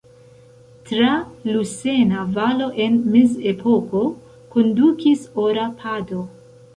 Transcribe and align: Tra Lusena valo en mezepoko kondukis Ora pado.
Tra 0.85 1.09
Lusena 1.49 2.23
valo 2.37 2.69
en 2.85 2.97
mezepoko 3.15 4.01
kondukis 4.57 5.27
Ora 5.45 5.67
pado. 5.83 6.25